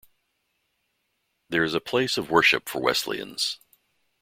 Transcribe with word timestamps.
There 1.49 1.63
is 1.63 1.75
a 1.75 1.79
place 1.79 2.17
of 2.17 2.31
worship 2.31 2.67
for 2.67 2.81
Wesleyans. 2.81 3.59